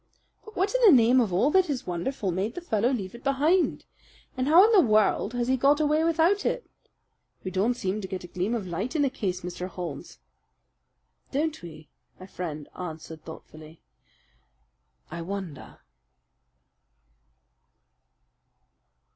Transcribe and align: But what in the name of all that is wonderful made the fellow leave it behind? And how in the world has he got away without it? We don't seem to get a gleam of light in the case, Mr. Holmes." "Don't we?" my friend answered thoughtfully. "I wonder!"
But 0.43 0.55
what 0.55 0.73
in 0.73 0.81
the 0.83 0.91
name 0.91 1.21
of 1.21 1.31
all 1.31 1.51
that 1.51 1.69
is 1.69 1.85
wonderful 1.85 2.31
made 2.31 2.55
the 2.55 2.59
fellow 2.61 2.89
leave 2.89 3.13
it 3.13 3.23
behind? 3.23 3.85
And 4.35 4.47
how 4.47 4.65
in 4.65 4.71
the 4.71 4.81
world 4.81 5.33
has 5.35 5.47
he 5.47 5.55
got 5.57 5.79
away 5.79 6.03
without 6.03 6.43
it? 6.43 6.65
We 7.43 7.51
don't 7.51 7.75
seem 7.75 8.01
to 8.01 8.07
get 8.07 8.23
a 8.23 8.27
gleam 8.27 8.55
of 8.55 8.65
light 8.65 8.95
in 8.95 9.03
the 9.03 9.11
case, 9.11 9.41
Mr. 9.41 9.67
Holmes." 9.67 10.17
"Don't 11.31 11.61
we?" 11.61 11.87
my 12.19 12.25
friend 12.25 12.67
answered 12.75 13.23
thoughtfully. 13.23 13.83
"I 15.11 15.21
wonder!" 15.21 15.81